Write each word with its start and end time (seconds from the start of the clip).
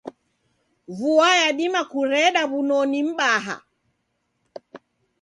Vua 0.97 1.29
yadima 1.43 1.81
kureda 1.91 2.41
wunoni 2.51 2.99
m'baha. 3.07 3.55